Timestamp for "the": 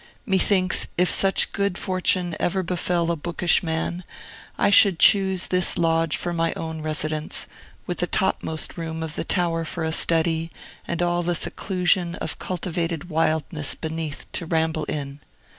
7.99-8.07, 9.15-9.23, 11.21-11.35